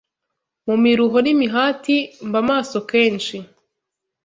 mu 0.65 0.75
miruho 0.83 1.17
n’imihati; 1.25 1.95
mba 2.27 2.41
maso 2.49 2.77
kenshi 2.89 3.35